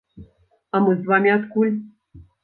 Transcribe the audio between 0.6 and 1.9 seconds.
А мы з вамі адкуль?